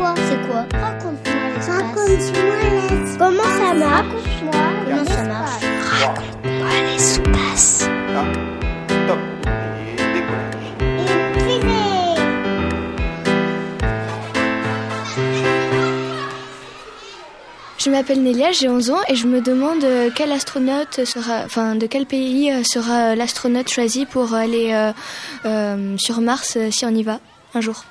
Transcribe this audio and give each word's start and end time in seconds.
quoi 0.00 0.14
C'est 0.16 0.48
quoi 0.48 0.64
Raconte-moi 0.80 1.48
l'espace. 1.54 1.76
Raconte-moi 1.76 2.56
l'espace. 2.72 3.16
Comment 3.18 3.42
ça 3.42 3.74
marche 3.74 4.06
Raconte-moi 4.06 4.52
Comment 4.86 5.04
ça 5.04 5.22
marche 5.24 5.64
Raconte-moi 6.00 6.68
l'espace. 6.86 7.88
Ah, 8.16 8.24
top. 9.06 9.18
Je 17.78 17.88
m'appelle 17.88 18.22
Nélia, 18.22 18.52
j'ai 18.52 18.68
11 18.68 18.90
ans 18.90 19.00
et 19.08 19.14
je 19.14 19.26
me 19.26 19.40
demande 19.40 19.82
euh, 19.84 20.10
quel 20.14 20.32
astronaute 20.32 21.04
sera, 21.06 21.44
enfin, 21.46 21.76
de 21.76 21.86
quel 21.86 22.04
pays 22.04 22.52
euh, 22.52 22.62
sera 22.62 23.14
l'astronaute 23.14 23.70
choisi 23.70 24.04
pour 24.04 24.34
aller 24.34 24.72
euh, 24.74 24.92
euh, 25.46 25.96
sur 25.96 26.20
Mars 26.20 26.58
si 26.70 26.84
on 26.84 26.90
y 26.90 27.02
va 27.02 27.20
un 27.54 27.62
jour. 27.62 27.84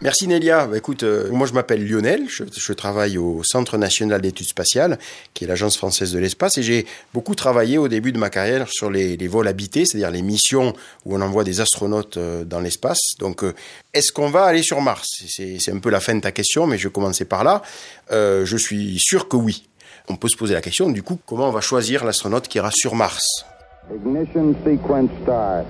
Merci 0.00 0.28
Nélia. 0.28 0.66
Bah, 0.66 0.76
écoute, 0.76 1.02
euh, 1.02 1.28
moi 1.32 1.46
je 1.48 1.52
m'appelle 1.52 1.84
Lionel, 1.84 2.28
je, 2.28 2.72
travaille 2.72 3.18
au 3.18 3.42
Centre 3.42 3.76
national 3.78 4.20
d'études 4.20 4.46
spatiales, 4.46 4.96
qui 5.34 5.44
est 5.44 5.46
l'agence 5.48 5.76
française 5.76 6.12
de 6.12 6.20
l'espace, 6.20 6.56
et 6.56 6.62
j'ai 6.62 6.86
beaucoup 7.12 7.34
travaillé 7.34 7.78
au 7.78 7.88
début 7.88 8.12
de 8.12 8.18
ma 8.18 8.30
carrière 8.30 8.68
sur 8.68 8.90
les, 8.90 9.16
vols 9.26 9.48
habités, 9.48 9.84
c'est-à-dire 9.84 10.12
les 10.12 10.22
missions 10.22 10.72
où 11.04 11.16
on 11.16 11.20
envoie 11.20 11.42
des 11.42 11.60
astronautes 11.60 12.16
euh, 12.16 12.44
dans 12.44 12.60
l'espace. 12.60 13.00
Donc, 13.18 13.42
euh, 13.42 13.54
est-ce 13.92 14.12
qu'on 14.12 14.30
va 14.30 14.44
aller 14.44 14.62
sur 14.62 14.80
Mars? 14.80 15.24
C'est 15.26 15.72
un 15.72 15.78
peu 15.80 15.90
la 15.90 16.00
fin 16.00 16.14
de 16.14 16.20
ta 16.20 16.30
question, 16.30 16.68
mais 16.68 16.78
je 16.78 16.86
vais 16.86 16.92
commencer 16.92 17.24
par 17.24 17.42
là. 17.42 17.62
Je 18.10 18.56
suis 18.56 18.98
sûr 19.00 19.28
que 19.28 19.36
oui. 19.36 19.68
On 20.08 20.16
peut 20.16 20.28
se 20.28 20.36
poser 20.36 20.54
la 20.54 20.60
question, 20.60 20.90
du 20.90 21.02
coup, 21.02 21.18
comment 21.26 21.48
on 21.48 21.52
va 21.52 21.60
choisir 21.60 22.04
l'astronaute 22.04 22.46
qui 22.46 22.58
ira 22.58 22.70
sur 22.72 22.94
Mars? 22.94 23.44
Ignition 23.92 24.54
sequence 24.64 25.10
start. 25.22 25.66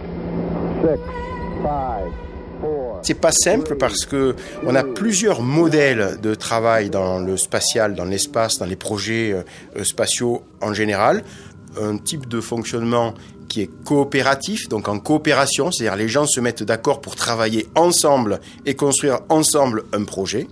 Six, 0.83 1.01
five, 1.63 2.13
four. 2.19 2.28
C'est 3.03 3.21
pas 3.21 3.33
simple 3.33 3.77
parce 3.77 4.05
que 4.05 4.35
on 4.65 4.75
a 4.75 4.85
plusieurs 4.85 5.43
modèles 5.43 6.19
de 6.21 6.35
travail 6.35 6.91
dans 6.91 7.19
le 7.19 7.37
spatial, 7.37 7.95
dans 7.95 8.05
l'espace, 8.05 8.59
dans 8.59 8.67
les 8.67 8.77
projets 8.77 9.33
euh, 9.33 9.85
spatiaux 9.85 10.43
en 10.61 10.75
général. 10.75 11.23
Un 11.81 11.97
type 11.99 12.29
de 12.29 12.41
fonctionnement 12.41 13.15
qui 13.49 13.63
est 13.63 13.71
coopératif, 13.85 14.69
donc 14.69 14.89
en 14.89 14.99
coopération, 14.99 15.71
c'est-à-dire 15.71 15.97
les 15.97 16.09
gens 16.09 16.27
se 16.27 16.41
mettent 16.41 16.63
d'accord 16.63 17.01
pour 17.01 17.17
travailler 17.17 17.67
ensemble 17.75 18.41
et 18.67 18.75
construire 18.75 19.21
ensemble 19.29 19.85
un 19.93 20.05
projet. 20.05 20.47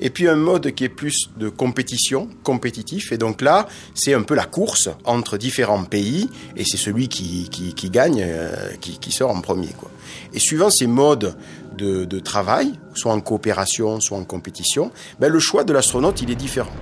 Et 0.00 0.10
puis 0.10 0.28
un 0.28 0.36
mode 0.36 0.72
qui 0.72 0.84
est 0.84 0.88
plus 0.88 1.30
de 1.36 1.48
compétition, 1.48 2.28
compétitif. 2.42 3.12
Et 3.12 3.18
donc 3.18 3.40
là, 3.40 3.68
c'est 3.94 4.14
un 4.14 4.22
peu 4.22 4.34
la 4.34 4.44
course 4.44 4.88
entre 5.04 5.38
différents 5.38 5.84
pays. 5.84 6.28
Et 6.56 6.64
c'est 6.64 6.76
celui 6.76 7.08
qui, 7.08 7.48
qui, 7.48 7.90
gagne, 7.90 8.22
euh, 8.26 8.52
qui, 8.80 9.12
sort 9.12 9.30
en 9.30 9.40
premier. 9.40 9.68
Et 10.32 10.40
suivant 10.40 10.70
ces 10.70 10.86
modes 10.86 11.36
de, 11.74 12.18
travail, 12.20 12.72
soit 12.94 13.12
en 13.12 13.20
coopération, 13.20 14.00
soit 14.00 14.18
en 14.18 14.24
compétition, 14.24 14.90
ben 15.18 15.30
le 15.30 15.38
choix 15.38 15.64
de 15.64 15.72
l'astronaute, 15.72 16.22
il 16.22 16.30
est 16.30 16.36
différent. 16.36 16.72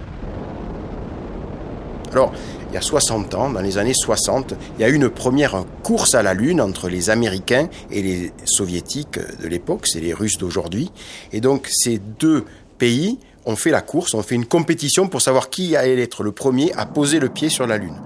Alors, 2.13 2.33
il 2.71 2.75
y 2.75 2.77
a 2.77 2.83
60 2.83 3.35
ans, 3.35 3.51
dans 3.51 3.61
les 3.61 3.79
années 3.79 3.95
60, 3.95 4.55
il 4.77 4.83
y 4.83 4.85
a 4.85 4.89
eu 4.89 4.95
une 4.95 5.09
première 5.09 5.65
course 5.83 6.15
à 6.15 6.23
la 6.23 6.35
Lune 6.35 6.61
entre 6.61 6.89
les 6.89 7.11
Américains 7.11 7.69
et 7.91 8.03
les 8.03 8.33
Soviétiques 8.45 9.19
de 9.43 9.49
l'époque, 9.49 9.87
c'est 9.87 10.01
les 10.01 10.13
Russes 10.13 10.39
d'aujourd'hui. 10.39 10.91
Et 11.33 11.41
donc, 11.41 11.69
ces 11.71 11.99
deux 11.99 12.45
pays 12.79 13.19
ont 13.45 13.57
fait 13.57 13.71
la 13.71 13.81
course, 13.81 14.15
ont 14.15 14.23
fait 14.23 14.35
une 14.35 14.47
compétition 14.47 15.09
pour 15.09 15.21
savoir 15.21 15.51
qui 15.51 15.75
allait 15.77 16.01
être 16.01 16.23
le 16.23 16.33
premier 16.33 16.73
à 16.75 16.87
poser 16.87 17.19
le 17.19 17.29
pied 17.29 17.49
sur 17.49 17.67
la 17.67 17.79
Lune. 17.79 17.97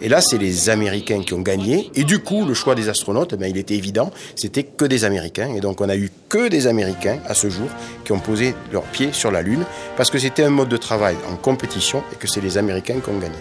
Et 0.00 0.08
là, 0.08 0.20
c'est 0.20 0.38
les 0.38 0.70
Américains 0.70 1.22
qui 1.22 1.34
ont 1.34 1.40
gagné. 1.40 1.90
Et 1.94 2.04
du 2.04 2.18
coup, 2.20 2.44
le 2.44 2.54
choix 2.54 2.74
des 2.74 2.88
astronautes, 2.88 3.32
eh 3.32 3.36
ben, 3.36 3.50
il 3.50 3.56
était 3.56 3.74
évident, 3.74 4.10
c'était 4.36 4.62
que 4.62 4.84
des 4.84 5.04
Américains. 5.04 5.54
Et 5.54 5.60
donc, 5.60 5.80
on 5.80 5.88
a 5.88 5.96
eu 5.96 6.10
que 6.28 6.48
des 6.48 6.66
Américains 6.66 7.18
à 7.26 7.34
ce 7.34 7.50
jour 7.50 7.68
qui 8.04 8.12
ont 8.12 8.20
posé 8.20 8.54
leurs 8.72 8.84
pieds 8.84 9.12
sur 9.12 9.30
la 9.30 9.42
Lune, 9.42 9.64
parce 9.96 10.10
que 10.10 10.18
c'était 10.18 10.44
un 10.44 10.50
mode 10.50 10.68
de 10.68 10.76
travail 10.76 11.16
en 11.30 11.36
compétition 11.36 12.02
et 12.12 12.16
que 12.16 12.28
c'est 12.28 12.40
les 12.40 12.58
Américains 12.58 13.00
qui 13.00 13.10
ont 13.10 13.18
gagné. 13.18 13.38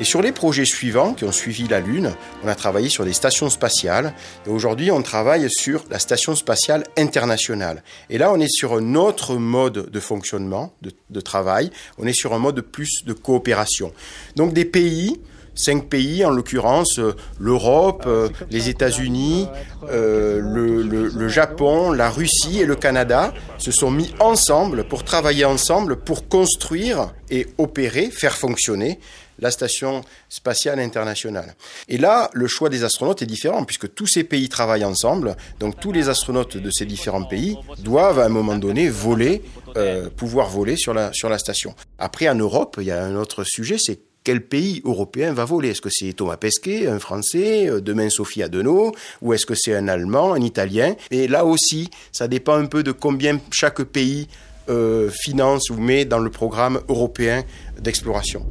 Et 0.00 0.04
sur 0.04 0.22
les 0.22 0.32
projets 0.32 0.64
suivants 0.64 1.12
qui 1.12 1.24
ont 1.24 1.32
suivi 1.32 1.68
la 1.68 1.80
Lune, 1.80 2.14
on 2.42 2.48
a 2.48 2.54
travaillé 2.54 2.88
sur 2.88 3.04
des 3.04 3.12
stations 3.12 3.50
spatiales. 3.50 4.14
Et 4.46 4.48
aujourd'hui, 4.48 4.90
on 4.90 5.02
travaille 5.02 5.46
sur 5.50 5.84
la 5.90 5.98
station 5.98 6.34
spatiale 6.34 6.84
internationale. 6.96 7.82
Et 8.08 8.16
là, 8.16 8.32
on 8.32 8.40
est 8.40 8.50
sur 8.50 8.72
un 8.72 8.94
autre 8.94 9.34
mode 9.34 9.90
de 9.90 10.00
fonctionnement, 10.00 10.72
de, 10.80 10.90
de 11.10 11.20
travail. 11.20 11.70
On 11.98 12.06
est 12.06 12.14
sur 12.14 12.32
un 12.32 12.38
mode 12.38 12.62
plus 12.62 13.04
de 13.04 13.12
coopération. 13.12 13.92
Donc 14.36 14.54
des 14.54 14.64
pays 14.64 15.20
cinq 15.54 15.88
pays, 15.88 16.24
en 16.24 16.30
l'occurrence 16.30 16.98
euh, 16.98 17.14
l'Europe, 17.38 18.04
euh, 18.06 18.28
les 18.50 18.68
États-Unis, 18.68 19.48
euh, 19.88 20.40
le, 20.40 20.82
le- 20.82 21.08
le 21.08 21.28
Japon, 21.28 21.92
la 21.92 22.08
Russie 22.10 22.60
et 22.60 22.66
le 22.66 22.76
Canada, 22.76 23.32
se 23.58 23.70
sont 23.70 23.90
mis 23.90 24.14
ensemble 24.20 24.84
pour 24.84 25.04
travailler 25.04 25.44
ensemble 25.44 25.96
pour 25.96 26.28
construire 26.28 27.12
et 27.30 27.46
opérer, 27.58 28.10
faire 28.10 28.36
fonctionner 28.36 28.98
la 29.38 29.50
station 29.50 30.02
spatiale 30.28 30.80
internationale. 30.80 31.54
Et 31.88 31.96
là, 31.96 32.28
le 32.34 32.46
choix 32.46 32.68
des 32.68 32.84
astronautes 32.84 33.22
est 33.22 33.26
différent 33.26 33.64
puisque 33.64 33.94
tous 33.94 34.06
ces 34.06 34.22
pays 34.22 34.50
travaillent 34.50 34.84
ensemble. 34.84 35.34
Donc 35.58 35.80
tous 35.80 35.92
les 35.92 36.10
astronautes 36.10 36.58
de 36.58 36.70
ces 36.70 36.84
différents 36.84 37.24
pays 37.24 37.56
doivent 37.78 38.18
à 38.18 38.26
un 38.26 38.28
moment 38.28 38.56
donné 38.56 38.90
voler, 38.90 39.42
euh, 39.78 40.10
pouvoir 40.14 40.50
voler 40.50 40.76
sur 40.76 40.92
la, 40.92 41.10
sur 41.14 41.30
la 41.30 41.38
station. 41.38 41.74
Après, 41.98 42.28
en 42.28 42.34
Europe, 42.34 42.76
il 42.80 42.88
y 42.88 42.90
a 42.90 43.02
un 43.02 43.16
autre 43.16 43.44
sujet, 43.44 43.76
c'est 43.78 44.00
quel 44.24 44.42
pays 44.42 44.82
européen 44.84 45.32
va 45.32 45.44
voler? 45.44 45.70
Est-ce 45.70 45.80
que 45.80 45.88
c'est 45.90 46.12
Thomas 46.12 46.36
Pesquet, 46.36 46.86
un 46.86 46.98
Français, 46.98 47.68
euh, 47.68 47.80
demain 47.80 48.10
Sophie 48.10 48.42
Adenau, 48.42 48.92
ou 49.22 49.32
est-ce 49.32 49.46
que 49.46 49.54
c'est 49.54 49.74
un 49.74 49.88
Allemand, 49.88 50.34
un 50.34 50.40
Italien? 50.40 50.94
Et 51.10 51.28
là 51.28 51.44
aussi, 51.44 51.90
ça 52.12 52.28
dépend 52.28 52.54
un 52.54 52.66
peu 52.66 52.82
de 52.82 52.92
combien 52.92 53.38
chaque 53.50 53.82
pays 53.82 54.28
euh, 54.68 55.10
finance 55.10 55.70
ou 55.70 55.76
met 55.76 56.04
dans 56.04 56.18
le 56.18 56.30
programme 56.30 56.80
européen 56.88 57.42
d'exploration. 57.80 58.46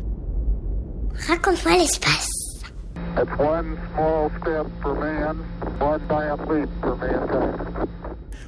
Raconte-moi 1.28 1.78
l'espace. 1.78 2.28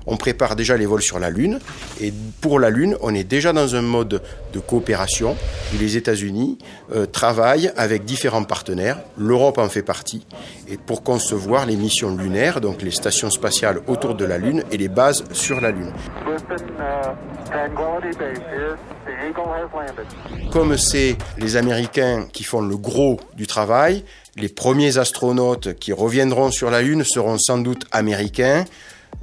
On 0.08 0.18
prépare 0.18 0.56
déjà 0.56 0.78
les 0.78 0.86
vols 0.86 1.02
sur 1.02 1.20
la 1.20 1.30
Lune, 1.30 1.60
et 2.00 2.14
pour 2.42 2.60
la 2.60 2.70
Lune, 2.70 2.98
on 3.02 3.14
est 3.14 3.24
déjà 3.24 3.54
dans 3.54 3.76
un 3.76 3.82
mode 3.82 4.22
de 4.54 4.60
coopération 4.60 5.36
les 5.80 5.98
États-Unis 5.98 6.58
euh, 6.94 7.06
travaillent 7.06 7.72
avec 7.78 8.06
différents 8.06 8.44
partenaires. 8.44 9.00
L'Europe 9.18 9.58
en 9.58 9.70
fait 9.70 9.84
partie, 9.84 10.26
et 10.68 10.78
pour 10.78 11.04
concevoir 11.04 11.66
les 11.66 11.76
missions 11.76 12.16
lunaires, 12.16 12.62
donc 12.62 12.82
les 12.82 12.92
stations 12.92 13.30
spatiales 13.30 13.80
autour 13.88 14.16
de 14.16 14.26
la 14.26 14.38
Lune 14.38 14.64
et 14.72 14.78
les 14.78 14.88
bases 14.88 15.24
sur 15.32 15.62
la 15.62 15.72
Lune. 15.72 15.92
Comme 20.52 20.78
c'est 20.78 21.18
les 21.38 21.56
Américains 21.58 22.26
qui 22.32 22.44
font 22.44 22.62
le 22.62 22.78
gros 22.78 23.20
du 23.36 23.48
travail, 23.48 24.04
les 24.38 24.50
premiers 24.50 24.98
astronautes 24.98 25.74
qui 25.74 25.92
reviendront 25.92 26.52
sur 26.52 26.72
la 26.72 26.82
Lune 26.82 27.04
seront 27.04 27.38
sans 27.38 27.58
doute 27.58 27.86
américains, 27.92 28.66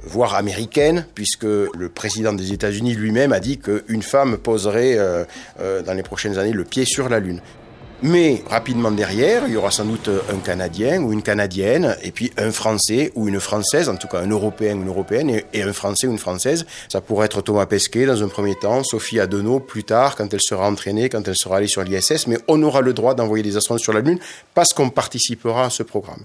voire 0.03 0.35
américaines, 0.35 1.05
puisque 1.13 1.43
le 1.43 1.89
président 1.89 2.33
des 2.33 2.53
États-Unis 2.53 2.95
lui-même 2.95 3.33
a 3.33 3.39
dit 3.39 3.57
qu'une 3.57 4.01
femme 4.01 4.37
poserait 4.37 4.97
euh, 4.97 5.23
euh, 5.59 5.81
dans 5.81 5.93
les 5.93 6.03
prochaines 6.03 6.37
années 6.37 6.53
le 6.53 6.63
pied 6.63 6.85
sur 6.85 7.09
la 7.09 7.19
Lune. 7.19 7.41
Mais 8.01 8.41
rapidement 8.49 8.91
derrière, 8.91 9.43
il 9.47 9.53
y 9.53 9.57
aura 9.57 9.71
sans 9.71 9.83
doute 9.83 10.09
un 10.31 10.37
Canadien 10.37 11.01
ou 11.01 11.11
une 11.11 11.21
Canadienne, 11.21 11.97
et 12.01 12.11
puis 12.11 12.31
un 12.37 12.51
Français 12.51 13.11
ou 13.15 13.27
une 13.27 13.41
Française, 13.41 13.89
en 13.89 13.97
tout 13.97 14.07
cas 14.07 14.19
un 14.19 14.29
Européen 14.29 14.77
ou 14.77 14.83
une 14.83 14.87
Européenne, 14.87 15.29
et, 15.29 15.45
et 15.51 15.63
un 15.63 15.73
Français 15.73 16.07
ou 16.07 16.11
une 16.11 16.17
Française. 16.17 16.65
Ça 16.87 17.01
pourrait 17.01 17.25
être 17.25 17.41
Thomas 17.41 17.65
Pesquet 17.65 18.05
dans 18.05 18.23
un 18.23 18.29
premier 18.29 18.55
temps, 18.55 18.85
Sophie 18.85 19.19
Adenau 19.19 19.59
plus 19.59 19.83
tard, 19.83 20.15
quand 20.15 20.33
elle 20.33 20.41
sera 20.41 20.69
entraînée, 20.69 21.09
quand 21.09 21.27
elle 21.27 21.35
sera 21.35 21.57
allée 21.57 21.67
sur 21.67 21.83
l'ISS, 21.83 22.27
mais 22.27 22.37
on 22.47 22.63
aura 22.63 22.79
le 22.79 22.93
droit 22.93 23.15
d'envoyer 23.15 23.43
des 23.43 23.57
astronautes 23.57 23.83
sur 23.83 23.93
la 23.93 23.99
Lune 23.99 24.19
parce 24.53 24.71
qu'on 24.71 24.89
participera 24.89 25.65
à 25.65 25.69
ce 25.69 25.83
programme. 25.83 26.23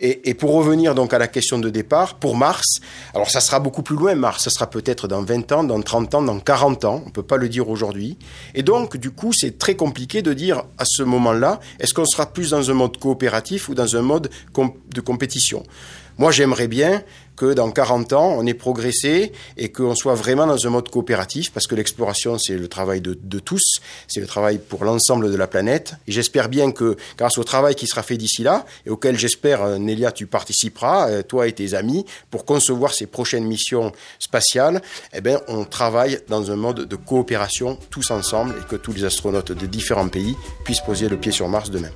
Et, 0.00 0.34
pour 0.34 0.52
revenir 0.52 0.94
donc 0.94 1.14
à 1.14 1.18
la 1.18 1.28
question 1.28 1.58
de 1.58 1.70
départ, 1.70 2.16
pour 2.16 2.36
Mars, 2.36 2.80
alors 3.14 3.30
ça 3.30 3.40
sera 3.40 3.60
beaucoup 3.60 3.82
plus 3.82 3.96
loin, 3.96 4.14
Mars, 4.14 4.44
ça 4.44 4.50
sera 4.50 4.68
peut-être 4.68 5.06
dans 5.06 5.22
20 5.22 5.52
ans, 5.52 5.64
dans 5.64 5.80
30 5.80 6.14
ans, 6.16 6.22
dans 6.22 6.40
40 6.40 6.84
ans, 6.84 7.00
on 7.04 7.06
ne 7.06 7.12
peut 7.12 7.22
pas 7.22 7.36
le 7.36 7.48
dire 7.48 7.68
aujourd'hui. 7.68 8.18
Et 8.54 8.62
donc, 8.62 8.96
du 8.96 9.12
coup, 9.12 9.32
c'est 9.32 9.56
très 9.56 9.76
compliqué 9.76 10.20
de 10.20 10.32
dire 10.32 10.64
à 10.78 10.84
ce 10.84 11.02
moment-là, 11.04 11.60
est-ce 11.78 11.94
qu'on 11.94 12.06
sera 12.06 12.26
plus 12.26 12.50
dans 12.50 12.70
un 12.70 12.74
mode 12.74 12.98
coopératif 12.98 13.68
ou 13.68 13.74
dans 13.74 13.96
un 13.96 14.02
mode 14.02 14.30
de 14.92 15.00
compétition? 15.00 15.62
Moi, 16.18 16.30
j'aimerais 16.30 16.68
bien 16.68 17.02
que 17.36 17.52
dans 17.52 17.70
40 17.70 18.12
ans, 18.12 18.36
on 18.38 18.46
ait 18.46 18.54
progressé 18.54 19.32
et 19.56 19.72
qu'on 19.72 19.94
soit 19.94 20.14
vraiment 20.14 20.46
dans 20.46 20.66
un 20.66 20.70
mode 20.70 20.88
coopératif, 20.88 21.50
parce 21.52 21.66
que 21.66 21.74
l'exploration, 21.74 22.38
c'est 22.38 22.56
le 22.56 22.68
travail 22.68 23.00
de, 23.00 23.38
tous, 23.40 23.80
c'est 24.06 24.20
le 24.20 24.26
travail 24.26 24.58
pour 24.58 24.84
l'ensemble 24.84 25.30
de 25.30 25.36
la 25.36 25.46
planète. 25.46 25.94
Et 26.06 26.12
j'espère 26.12 26.48
bien 26.48 26.70
que, 26.70 26.96
grâce 27.18 27.38
au 27.38 27.44
travail 27.44 27.74
qui 27.74 27.86
sera 27.86 28.02
fait 28.02 28.16
d'ici 28.16 28.42
là, 28.42 28.64
et 28.86 28.90
auquel 28.90 29.18
j'espère 29.18 29.78
Nélia, 29.80 30.12
tu 30.12 30.26
participeras, 30.26 31.10
euh, 31.10 31.22
toi 31.22 31.48
et 31.48 31.52
tes 31.52 31.74
amis, 31.74 32.06
pour 32.30 32.44
concevoir 32.44 32.94
ces 32.94 33.06
prochaines 33.06 33.44
missions 33.44 33.92
spatiales. 34.20 34.80
Eh 35.12 35.20
bien, 35.20 35.40
on 35.48 35.64
travaille 35.64 36.20
dans 36.28 36.50
un 36.50 36.56
mode 36.56 36.86
de 36.86 36.96
coopération 36.96 37.78
tous 37.90 38.10
ensemble 38.10 38.54
et 38.60 38.68
que 38.68 38.76
tous 38.76 38.92
les 38.92 39.04
astronautes 39.04 39.52
de 39.52 39.66
différents 39.66 40.08
pays 40.08 40.36
puissent 40.64 40.82
poser 40.82 41.08
le 41.08 41.16
pied 41.16 41.32
sur 41.32 41.48
Mars 41.48 41.70
demain. 41.70 41.90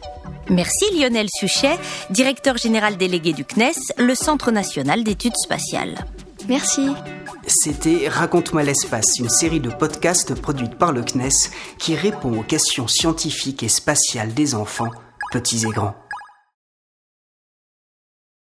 Merci 0.51 0.87
Lionel 0.97 1.29
Suchet, 1.31 1.79
directeur 2.11 2.57
général 2.57 2.97
délégué 2.97 3.33
du 3.33 3.45
CNES, 3.45 3.93
le 3.99 4.15
Centre 4.15 4.51
national 4.51 5.05
d'études 5.05 5.37
spatiales. 5.37 6.07
Merci. 6.49 6.89
C'était 7.47 8.09
Raconte-moi 8.09 8.63
l'espace, 8.63 9.19
une 9.19 9.29
série 9.29 9.61
de 9.61 9.71
podcasts 9.71 10.35
produite 10.35 10.77
par 10.77 10.93
le 10.93 11.03
CNES 11.03 11.51
qui 11.79 11.95
répond 11.95 12.39
aux 12.39 12.43
questions 12.43 12.89
scientifiques 12.89 13.63
et 13.63 13.69
spatiales 13.69 14.35
des 14.35 14.55
enfants, 14.55 14.91
petits 15.33 15.65
et 15.67 15.71
grands. 15.71 15.95